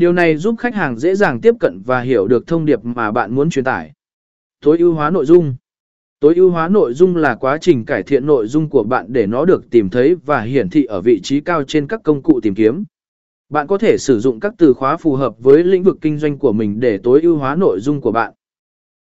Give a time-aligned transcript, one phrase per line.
[0.00, 3.10] Điều này giúp khách hàng dễ dàng tiếp cận và hiểu được thông điệp mà
[3.10, 3.92] bạn muốn truyền tải.
[4.60, 5.54] Tối ưu hóa nội dung
[6.20, 9.26] Tối ưu hóa nội dung là quá trình cải thiện nội dung của bạn để
[9.26, 12.40] nó được tìm thấy và hiển thị ở vị trí cao trên các công cụ
[12.40, 12.84] tìm kiếm.
[13.48, 16.38] Bạn có thể sử dụng các từ khóa phù hợp với lĩnh vực kinh doanh
[16.38, 18.32] của mình để tối ưu hóa nội dung của bạn.